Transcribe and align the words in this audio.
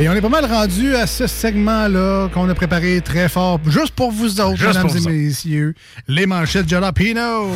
Et 0.00 0.08
on 0.08 0.14
est 0.14 0.22
pas 0.22 0.30
mal 0.30 0.46
rendu 0.46 0.96
à 0.96 1.06
ce 1.06 1.26
segment-là 1.26 2.30
qu'on 2.32 2.48
a 2.48 2.54
préparé 2.54 3.02
très 3.02 3.28
fort, 3.28 3.60
juste 3.66 3.90
pour 3.94 4.10
vous 4.10 4.40
autres, 4.40 4.56
Juste 4.56 4.82
mesdames 4.82 5.12
et 5.12 5.26
messieurs. 5.26 5.74
Les 6.08 6.24
manchettes 6.24 6.66
Jalapino. 6.66 7.50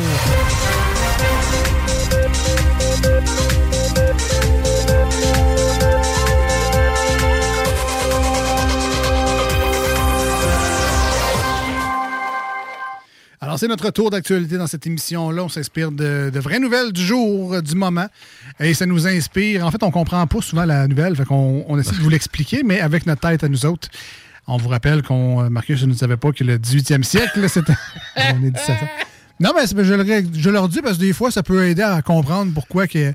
C'est 13.57 13.67
notre 13.67 13.89
tour 13.91 14.09
d'actualité 14.09 14.57
dans 14.57 14.67
cette 14.67 14.85
émission-là. 14.87 15.43
On 15.43 15.49
s'inspire 15.49 15.91
de, 15.91 16.31
vraies 16.35 16.59
nouvelles 16.59 16.91
du 16.91 17.01
jour, 17.01 17.53
euh, 17.53 17.61
du 17.61 17.75
moment. 17.75 18.07
Et 18.59 18.73
ça 18.73 18.85
nous 18.85 19.07
inspire. 19.07 19.65
En 19.65 19.71
fait, 19.71 19.83
on 19.83 19.91
comprend 19.91 20.25
pas 20.27 20.41
souvent 20.41 20.65
la 20.65 20.87
nouvelle, 20.87 21.15
fait 21.15 21.25
qu'on 21.25 21.65
on 21.67 21.79
essaie 21.79 21.95
de 21.95 22.01
vous 22.01 22.09
l'expliquer, 22.09 22.63
mais 22.63 22.79
avec 22.79 23.05
notre 23.05 23.21
tête 23.21 23.43
à 23.43 23.49
nous 23.49 23.65
autres. 23.65 23.89
On 24.47 24.57
vous 24.57 24.69
rappelle 24.69 25.01
qu'on, 25.01 25.43
euh, 25.43 25.49
Marcus, 25.49 25.79
je 25.79 25.85
ne 25.85 25.93
savais 25.93 26.17
pas 26.17 26.31
que 26.31 26.43
le 26.43 26.57
18e 26.57 27.03
siècle, 27.03 27.49
c'était. 27.49 27.73
on 28.17 28.43
est 28.43 28.51
17 28.51 28.69
ans. 28.69 28.89
Non, 29.39 29.51
mais 29.55 29.65
je, 29.67 29.93
le- 29.93 30.25
je 30.33 30.49
leur 30.49 30.69
dis 30.69 30.81
parce 30.81 30.97
que 30.97 31.01
des 31.01 31.13
fois, 31.13 31.31
ça 31.31 31.43
peut 31.43 31.67
aider 31.67 31.81
à 31.81 32.01
comprendre 32.01 32.53
pourquoi 32.53 32.87
que, 32.87 33.11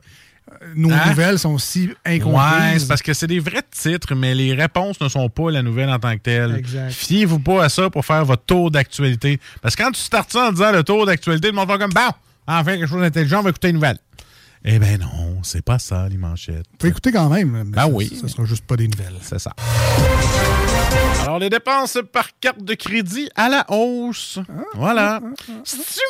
nos 0.74 0.90
Hein? 0.92 1.08
nouvelles 1.10 1.38
sont 1.38 1.58
si 1.58 1.88
Ouais, 1.88 1.94
incomprises. 2.16 2.82
c'est 2.82 2.88
parce 2.88 3.02
que 3.02 3.12
c'est 3.14 3.26
des 3.26 3.38
vrais 3.40 3.62
titres, 3.70 4.14
mais 4.14 4.34
les 4.34 4.54
réponses 4.54 5.00
ne 5.00 5.08
sont 5.08 5.28
pas 5.28 5.50
la 5.50 5.62
nouvelle 5.62 5.88
en 5.90 5.98
tant 5.98 6.12
que 6.16 6.22
telle. 6.22 6.62
Fiez-vous 6.90 7.38
pas 7.40 7.64
à 7.64 7.68
ça 7.68 7.90
pour 7.90 8.04
faire 8.04 8.24
votre 8.24 8.44
tour 8.44 8.70
d'actualité. 8.70 9.40
Parce 9.62 9.74
que 9.76 9.82
quand 9.82 9.92
tu 9.92 10.00
startes 10.00 10.32
ça 10.32 10.48
en 10.48 10.52
disant 10.52 10.72
le 10.72 10.82
tour 10.82 11.06
d'actualité, 11.06 11.48
le 11.48 11.54
monde 11.54 11.68
va 11.68 11.78
comme, 11.78 11.92
bon, 11.92 12.00
enfin, 12.46 12.64
quelque 12.76 12.86
chose 12.86 13.00
d'intelligent, 13.00 13.40
on 13.40 13.42
va 13.42 13.50
écouter 13.50 13.68
une 13.68 13.76
nouvelle. 13.76 13.98
Eh 14.62 14.78
ben 14.78 15.00
non, 15.00 15.38
c'est 15.42 15.64
pas 15.64 15.78
ça, 15.78 16.06
les 16.08 16.18
manchettes. 16.18 16.66
Pouvez 16.78 16.90
écouter 16.90 17.12
quand 17.12 17.30
même. 17.30 17.50
mais 17.50 17.64
Ben 17.64 17.82
ça- 17.82 17.88
oui. 17.88 18.12
Ça 18.20 18.28
sera 18.28 18.44
juste 18.44 18.66
pas 18.66 18.76
des 18.76 18.88
nouvelles. 18.88 19.14
C'est 19.22 19.38
ça. 19.38 19.54
Alors, 21.22 21.38
les 21.38 21.50
dépenses 21.50 21.98
par 22.12 22.28
carte 22.40 22.62
de 22.64 22.74
crédit 22.74 23.28
à 23.36 23.48
la 23.48 23.64
hausse. 23.68 24.38
voilà. 24.74 25.20
Si 25.64 25.76
tu 25.78 26.00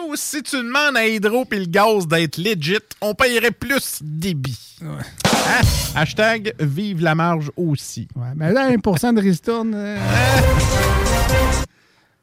moins 0.00 0.06
ou 0.08 0.16
si 0.16 0.42
tu 0.42 0.56
demandes 0.56 0.96
à 0.96 1.06
Hydro 1.06 1.44
puis 1.44 1.58
le 1.58 1.66
gaz 1.66 2.06
d'être 2.06 2.38
legit, 2.38 2.78
on 3.00 3.14
payerait 3.14 3.50
plus 3.50 3.98
débit. 4.02 4.58
Hein? 4.82 4.98
Hashtag 5.94 6.54
vive 6.60 7.02
la 7.02 7.14
marge 7.14 7.50
aussi. 7.56 8.08
Ouais, 8.16 8.28
mais 8.34 8.52
là, 8.52 8.70
1% 8.70 9.14
de 9.14 9.20
ristourne. 9.20 9.72
euh, 9.74 9.98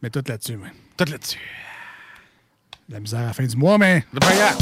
Mais 0.01 0.09
tout 0.09 0.23
là-dessus, 0.27 0.57
man. 0.57 0.71
Tout 0.97 1.05
là-dessus. 1.11 1.39
La 2.89 2.99
misère 2.99 3.19
à 3.21 3.25
la 3.27 3.33
fin 3.33 3.43
du 3.45 3.55
mois, 3.55 3.77
mais 3.77 4.03
grave. 4.13 4.57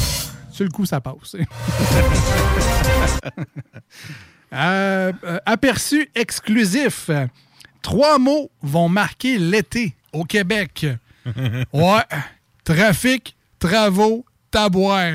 sur 0.52 0.64
le 0.66 0.70
coup, 0.72 0.86
ça 0.86 1.02
passe. 1.02 1.36
Euh, 4.54 5.12
aperçu 5.46 6.10
exclusif. 6.16 7.10
Trois 7.82 8.20
mots 8.20 8.52
vont 8.62 8.90
marquer 8.90 9.38
l'été 9.38 9.96
au 10.14 10.24
Québec. 10.26 10.88
Ouais. 11.74 12.02
Trafic, 12.64 13.36
travaux, 13.60 14.26
taboire. 14.50 15.12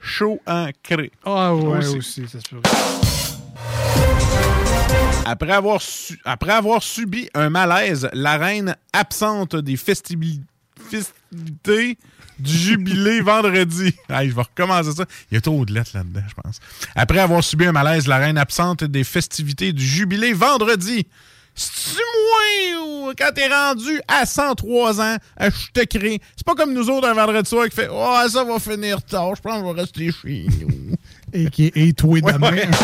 Chaud 0.00 0.40
en 0.46 0.68
cré. 0.82 1.10
Ah 1.24 1.54
ouais, 1.54 1.78
Aussi. 1.78 1.98
aussi, 1.98 2.28
ça 2.28 2.40
se 2.40 2.48
peut. 2.48 2.60
Après 5.24 5.52
avoir, 5.52 5.80
su- 5.82 6.18
après 6.24 6.52
avoir 6.52 6.82
subi 6.82 7.28
un 7.34 7.50
malaise, 7.50 8.08
la 8.12 8.38
reine 8.38 8.74
absente 8.92 9.54
des 9.56 9.76
festivi- 9.76 10.42
festivités 11.30 11.98
du 12.38 12.52
jubilé 12.56 13.20
vendredi. 13.22 13.94
Hey, 14.08 14.30
je 14.30 14.34
vais 14.34 14.42
recommencer 14.42 14.92
ça. 14.92 15.04
Il 15.30 15.34
y 15.34 15.38
a 15.38 15.40
trop 15.40 15.64
de 15.64 15.72
lettres 15.74 15.90
là-dedans, 15.94 16.22
je 16.28 16.34
pense. 16.40 16.60
Après 16.94 17.18
avoir 17.18 17.42
subi 17.42 17.66
un 17.66 17.72
malaise, 17.72 18.06
la 18.06 18.18
reine 18.18 18.38
absente 18.38 18.84
des 18.84 19.04
festivités 19.04 19.72
du 19.72 19.84
jubilé 19.84 20.32
vendredi. 20.32 21.06
C'est-tu 21.54 21.98
moins 21.98 22.84
ou 22.84 23.12
quand 23.18 23.32
t'es 23.34 23.48
rendu 23.48 24.00
à 24.06 24.24
103 24.24 25.00
ans, 25.00 25.16
à 25.36 25.50
je 25.50 25.66
te 25.74 25.84
crée? 25.84 26.20
C'est 26.36 26.46
pas 26.46 26.54
comme 26.54 26.72
nous 26.72 26.88
autres 26.88 27.08
un 27.08 27.14
vendredi 27.14 27.48
soir 27.48 27.68
qui 27.68 27.74
fait 27.74 27.88
Oh, 27.90 28.16
ça 28.28 28.44
va 28.44 28.60
finir 28.60 29.02
tard, 29.02 29.34
je 29.34 29.40
pense 29.42 29.60
que 29.60 29.66
je 29.68 29.74
vais 29.74 29.80
rester 29.80 30.12
chez 30.12 30.46
nous. 30.60 30.94
Et 31.32 31.50
qui 31.50 31.72
est 31.74 32.04
Ouais, 32.04 32.32
demain. 32.32 32.52
ouais. 32.52 32.68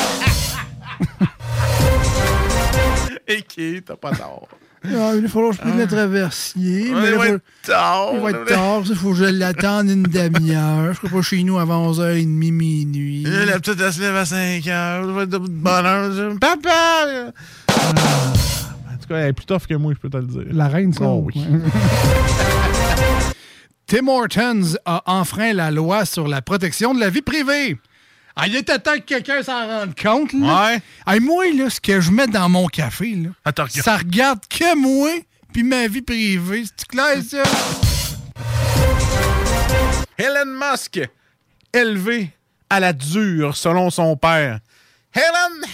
Et 3.27 3.43
qui, 3.43 3.81
t'as 3.87 3.97
pas 3.97 4.13
tort. 4.15 4.49
Ah, 4.87 5.13
il 5.15 5.23
va 5.23 5.29
falloir 5.29 5.51
que 5.53 5.57
je 5.57 5.61
prenne 5.63 5.79
le 5.79 5.87
traversier. 5.87 6.93
Ouais, 6.95 7.01
mais 7.01 7.07
il 7.09 7.11
là, 7.13 7.17
va 7.19 7.25
faut- 7.27 7.35
être 7.35 7.43
tard. 7.65 8.11
Il 8.15 8.21
va 8.21 8.31
être 8.31 8.45
tard, 8.45 8.83
il 8.85 8.95
faut 8.95 9.11
que 9.11 9.17
je 9.17 9.25
l'attende 9.25 9.89
une 9.89 10.03
demi-heure. 10.03 10.93
Je 10.93 10.99
serai 10.99 11.09
pas 11.09 11.23
chez 11.23 11.43
nous 11.43 11.59
avant 11.59 11.91
11h30, 11.91 12.27
minuit. 12.53 13.23
La 13.47 13.59
petite, 13.59 13.81
elle 13.81 13.93
se 13.93 14.01
lève 14.01 14.17
à 14.17 14.25
5 14.27 14.67
heures. 14.67 15.05
Je 15.05 15.11
vais 15.13 15.23
être 15.23 15.31
de 15.31 15.39
bonne 15.39 15.87
heure. 15.87 16.35
Papa! 16.39 17.33
Ah. 17.69 18.33
En 18.93 18.97
tout 19.01 19.09
cas, 19.09 19.17
elle 19.17 19.29
est 19.29 19.33
plus 19.33 19.47
tough 19.47 19.67
que 19.69 19.75
moi, 19.75 19.93
je 19.95 19.99
peux 20.01 20.11
te 20.11 20.17
le 20.19 20.25
dire. 20.27 20.43
La 20.53 20.69
reine, 20.69 20.93
ça. 20.93 21.05
Oh 21.05 21.25
oui. 21.27 21.43
Tim 23.87 24.09
Hortons 24.09 24.77
a 24.87 25.03
enfreint 25.07 25.53
la 25.53 25.71
loi 25.71 26.05
sur 26.07 26.27
la 26.27 26.41
protection 26.43 26.95
de 26.95 27.01
la 27.01 27.11
vie 27.11 27.21
privée. 27.23 27.77
Ah, 28.37 28.47
il 28.49 28.57
était 28.57 28.79
temps 28.81 28.95
que 28.97 29.03
quelqu'un 29.05 29.43
s'en 29.43 29.67
rende 29.67 29.95
compte. 30.01 30.33
Là. 30.33 30.67
Ouais. 30.67 30.83
Hey, 31.07 31.21
moi, 31.21 31.45
là, 31.53 31.71
ce 31.71 31.81
que 31.81 32.01
je 32.01 32.11
mets 32.11 32.27
dans 32.27 32.49
mon 32.49 32.67
café, 32.67 33.15
là, 33.15 33.29
Attends, 33.45 33.65
regarde. 33.65 33.85
ça 33.85 33.97
regarde 33.97 34.41
que 34.49 34.77
moi 34.77 35.11
puis 35.53 35.63
ma 35.63 35.87
vie 35.87 36.03
privée. 36.03 36.65
C'est 36.77 36.89
clair, 36.89 37.17
ça? 37.23 37.43
Elon 40.19 40.47
Musk, 40.47 41.01
élevé 41.73 42.31
à 42.69 42.81
la 42.81 42.93
dure 42.93 43.57
selon 43.57 43.91
son 43.91 44.17
père. 44.17 44.59
Helen, 45.15 45.71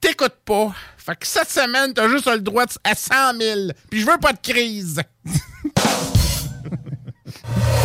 t'écoutes 0.00 0.38
pas. 0.44 0.72
Fait 0.96 1.16
que 1.16 1.26
cette 1.26 1.50
semaine, 1.50 1.92
t'as 1.92 2.08
juste 2.08 2.28
le 2.28 2.40
droit 2.40 2.64
à 2.84 2.94
100 2.94 3.14
000. 3.38 3.60
Puis 3.90 4.00
je 4.00 4.06
veux 4.06 4.18
pas 4.18 4.32
de 4.32 4.38
crise. 4.40 5.02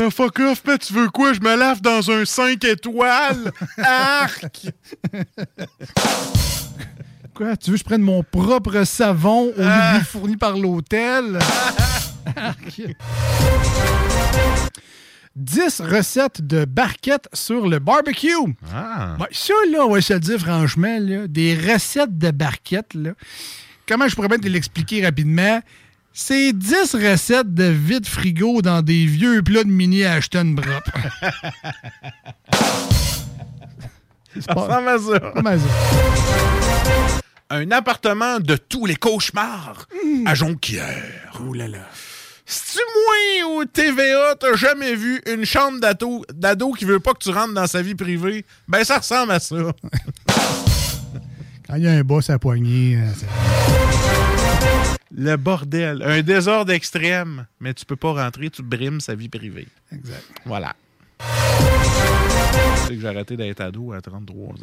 Euh, 0.00 0.10
fuck 0.10 0.38
off, 0.40 0.62
mais 0.66 0.78
tu 0.78 0.92
veux 0.92 1.08
quoi? 1.10 1.32
Je 1.32 1.40
me 1.40 1.54
lave 1.56 1.80
dans 1.80 2.10
un 2.10 2.24
5 2.24 2.64
étoiles. 2.64 3.52
Arc! 3.78 4.66
Quoi? 7.34 7.56
Tu 7.56 7.70
veux 7.70 7.76
que 7.76 7.78
je 7.80 7.84
prenne 7.84 8.02
mon 8.02 8.22
propre 8.22 8.84
savon 8.84 9.48
au 9.48 9.52
Ah. 9.62 10.00
fourni 10.04 10.36
par 10.36 10.56
l'hôtel? 10.56 11.38
10 15.36 15.80
recettes 15.80 16.42
de 16.46 16.64
barquettes 16.66 17.28
sur 17.32 17.66
le 17.66 17.78
barbecue. 17.78 18.28
Ah. 18.74 19.16
Ouais, 19.18 19.28
ça, 19.32 19.54
là, 19.70 19.86
on 19.86 19.92
va 19.94 20.00
se 20.02 20.12
le 20.12 20.20
dire 20.20 20.38
franchement, 20.38 20.98
là, 21.00 21.26
des 21.26 21.54
recettes 21.54 22.18
de 22.18 22.30
barquettes, 22.30 22.92
là, 22.94 23.12
comment 23.88 24.08
je 24.08 24.14
pourrais 24.14 24.28
bien 24.28 24.38
te 24.38 24.48
l'expliquer 24.48 25.02
rapidement? 25.04 25.60
C'est 26.14 26.52
10 26.52 26.94
recettes 26.94 27.54
de 27.54 27.64
vide 27.64 28.06
frigo 28.06 28.60
dans 28.60 28.82
des 28.82 29.06
vieux 29.06 29.42
plats 29.42 29.64
de 29.64 29.70
mini 29.70 30.04
Ashton 30.04 30.54
Brop. 30.56 30.84
Ça 34.40 34.54
pas- 34.54 34.62
ressemble 34.62 34.88
à 34.88 34.98
ça. 34.98 35.20
pas 35.32 35.42
mal 35.42 35.60
ça. 35.60 35.66
Un 37.50 37.70
appartement 37.70 38.40
de 38.40 38.56
tous 38.56 38.86
les 38.86 38.96
cauchemars 38.96 39.86
à 40.24 40.34
Jonquière. 40.34 41.34
Oh 41.46 41.52
là 41.52 41.68
là. 41.68 41.86
Si 42.46 42.78
tu 42.78 42.82
moins 43.46 43.58
au 43.58 43.64
TVA, 43.66 44.34
t'as 44.40 44.54
jamais 44.56 44.94
vu 44.94 45.20
une 45.30 45.44
chambre 45.44 45.78
d'ado, 45.80 46.24
d'ado 46.34 46.72
qui 46.72 46.86
veut 46.86 46.98
pas 47.00 47.12
que 47.12 47.18
tu 47.22 47.28
rentres 47.30 47.52
dans 47.54 47.66
sa 47.66 47.82
vie 47.82 47.94
privée, 47.94 48.44
ben 48.68 48.82
ça 48.84 48.98
ressemble 48.98 49.32
à 49.32 49.40
ça. 49.40 49.56
Quand 51.66 51.76
il 51.76 51.82
y 51.84 51.88
a 51.88 51.92
un 51.92 52.02
boss 52.02 52.28
à 52.30 52.38
poignée, 52.38 52.96
euh, 52.96 53.06
c'est- 53.16 53.26
Le 55.14 55.36
bordel. 55.36 56.02
Un 56.02 56.22
désordre 56.22 56.72
extrême. 56.72 57.46
Mais 57.60 57.74
tu 57.74 57.84
peux 57.84 57.96
pas 57.96 58.12
rentrer, 58.12 58.50
tu 58.50 58.62
brimes 58.62 59.00
sa 59.00 59.14
vie 59.14 59.28
privée. 59.28 59.68
exact. 59.92 60.24
Voilà. 60.44 60.74
Tu 61.18 61.26
sais 62.88 62.94
que 62.94 63.00
j'ai 63.00 63.08
arrêté 63.08 63.36
d'être 63.36 63.60
ado 63.60 63.92
à 63.92 64.00
33 64.00 64.48
ans. 64.48 64.56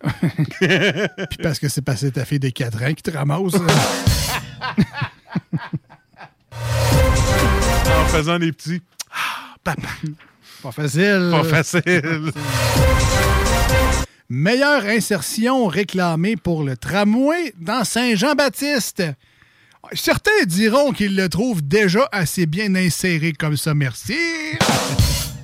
Puis 0.60 1.38
parce 1.42 1.58
que 1.58 1.68
c'est 1.68 1.82
passé 1.82 2.12
ta 2.12 2.24
fille 2.24 2.38
de 2.38 2.50
4 2.50 2.82
ans 2.82 2.94
qui 2.94 3.02
te 3.02 3.10
ramasse. 3.10 3.54
En 7.90 8.04
faisant 8.10 8.38
des 8.38 8.52
petits. 8.52 8.80
Ah, 9.10 9.54
papa. 9.64 9.88
pas 10.62 10.72
facile. 10.72 11.28
Pas 11.30 11.44
facile. 11.44 12.32
Meilleure 14.28 14.84
insertion 14.84 15.66
réclamée 15.66 16.36
pour 16.36 16.62
le 16.62 16.76
tramway 16.76 17.54
dans 17.58 17.84
Saint-Jean-Baptiste. 17.84 19.02
Certains 19.92 20.44
diront 20.46 20.92
qu'ils 20.92 21.16
le 21.16 21.28
trouvent 21.28 21.62
déjà 21.62 22.08
assez 22.12 22.46
bien 22.46 22.74
inséré 22.74 23.32
comme 23.32 23.56
ça, 23.56 23.74
merci. 23.74 24.16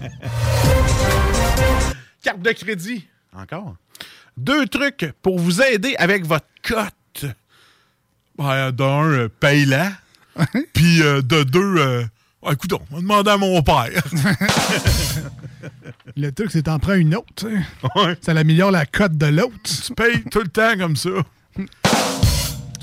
Carte 2.23 2.41
de 2.41 2.53
crédit. 2.53 3.07
Encore? 3.35 3.77
Deux 4.37 4.67
trucs 4.67 5.13
pour 5.23 5.39
vous 5.39 5.63
aider 5.63 5.95
avec 5.99 6.27
votre 6.27 6.47
cote. 6.63 7.27
Ben, 8.37 8.71
D'un, 8.73 9.05
euh, 9.05 9.29
paye-la. 9.41 9.93
Puis 10.73 11.03
euh, 11.03 11.23
de 11.23 11.45
deux, 11.45 11.77
euh, 11.79 12.05
ah, 12.47 12.53
écoute, 12.53 12.73
on 12.75 12.95
va 12.95 13.01
demander 13.01 13.31
à 13.31 13.37
mon 13.39 13.63
père. 13.63 14.03
Le 16.17 16.31
truc, 16.31 16.51
c'est 16.51 16.65
t'en 16.65 16.79
prends 16.79 16.95
une 16.95 17.15
autre. 17.15 17.47
Ouais. 17.97 18.19
Ça 18.21 18.33
améliore 18.33 18.71
la 18.71 18.85
cote 18.85 19.17
de 19.17 19.27
l'autre. 19.27 19.55
tu 19.65 19.95
payes 19.95 20.23
tout 20.31 20.41
le 20.41 20.49
temps 20.49 20.77
comme 20.77 20.97
ça. 20.97 21.11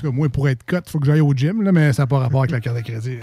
En 0.02 0.06
tout 0.06 0.10
cas, 0.10 0.16
moi, 0.16 0.28
pour 0.28 0.48
être 0.48 0.64
cote, 0.66 0.82
il 0.88 0.90
faut 0.90 0.98
que 0.98 1.06
j'aille 1.06 1.20
au 1.20 1.32
gym, 1.32 1.62
là, 1.62 1.70
mais 1.70 1.92
ça 1.92 2.02
n'a 2.02 2.06
pas 2.08 2.18
rapport 2.18 2.40
avec 2.40 2.50
la 2.50 2.58
carte 2.58 2.76
de 2.76 2.82
crédit. 2.82 3.18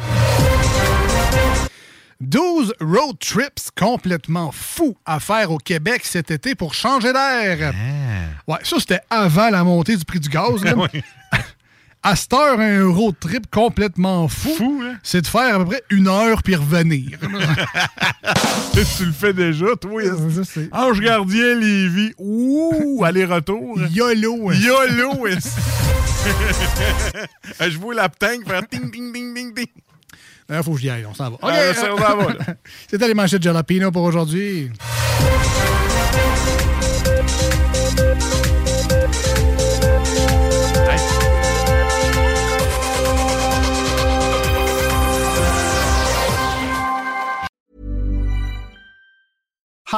12 2.21 2.73
road 2.79 3.17
trips 3.19 3.69
complètement 3.77 4.51
fous 4.53 4.95
à 5.05 5.19
faire 5.19 5.51
au 5.51 5.57
Québec 5.57 6.01
cet 6.05 6.31
été 6.31 6.55
pour 6.55 6.73
changer 6.73 7.11
d'air. 7.11 7.73
Ouais, 8.47 8.57
ça, 8.63 8.77
c'était 8.79 9.01
avant 9.09 9.49
la 9.49 9.63
montée 9.65 9.97
du 9.97 10.05
prix 10.05 10.21
du 10.21 10.29
gaz. 10.29 10.63
là. 10.63 10.73
À 12.01 12.15
cette 12.15 12.31
heure, 12.31 12.57
un 12.61 12.87
road 12.87 13.13
trip 13.19 13.51
complètement 13.51 14.29
fou, 14.29 14.53
Fou, 14.55 14.81
hein? 14.85 14.93
c'est 15.03 15.19
de 15.19 15.27
faire 15.27 15.55
à 15.55 15.59
peu 15.59 15.65
près 15.65 15.83
une 15.89 16.07
heure 16.07 16.41
puis 16.43 16.55
revenir. 16.55 17.19
tu 18.73 19.05
le 19.05 19.11
fais 19.11 19.33
déjà, 19.33 19.65
toi? 19.81 20.01
Ange 20.71 21.01
gardien, 21.01 21.55
Lévis. 21.55 22.13
Ouh, 22.17 23.01
aller-retour. 23.05 23.77
YOLO. 23.91 24.49
hein. 24.49 24.53
YOLO, 24.55 25.27
est-ce- 25.27 25.49
Je 27.69 27.77
vois 27.77 27.93
la 27.93 28.09
tank 28.09 28.47
faire 28.47 28.67
ting, 28.67 28.91
ting, 28.91 29.13
ting, 29.13 29.33
ting, 29.33 29.53
ting. 29.53 29.67
Il 30.49 30.63
faut 30.63 30.73
que 30.73 30.79
j'y 30.79 30.89
aille, 30.89 31.05
on 31.05 31.13
s'en 31.13 31.29
va. 31.29 31.37
Ah, 31.41 31.47
OK, 31.47 31.75
ça, 31.75 31.93
on 31.93 31.97
s'en 31.97 32.17
va. 32.17 32.33
C'était 32.89 33.07
les 33.07 33.13
manchettes 33.13 33.43
Jalapino 33.43 33.91
pour 33.91 34.03
aujourd'hui. 34.03 34.71